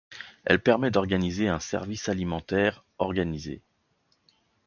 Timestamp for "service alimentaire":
1.59-2.83